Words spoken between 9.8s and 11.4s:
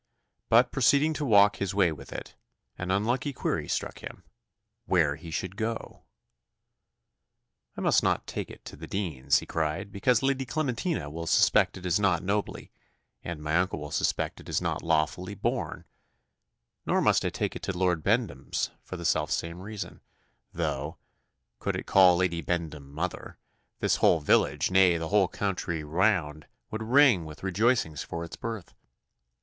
"because Lady Clementina will